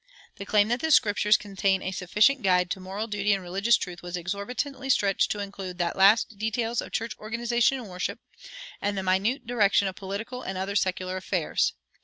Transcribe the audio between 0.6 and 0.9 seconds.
that the